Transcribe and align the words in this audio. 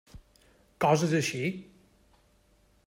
Coses 0.85 1.13
així. 1.19 1.43